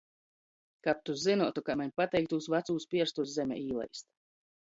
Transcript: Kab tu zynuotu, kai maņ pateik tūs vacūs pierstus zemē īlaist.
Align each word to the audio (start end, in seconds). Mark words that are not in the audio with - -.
Kab 0.87 1.01
tu 1.09 1.15
zynuotu, 1.23 1.63
kai 1.67 1.75
maņ 1.81 1.91
pateik 2.01 2.31
tūs 2.31 2.49
vacūs 2.55 2.89
pierstus 2.95 3.35
zemē 3.37 3.61
īlaist. 3.67 4.09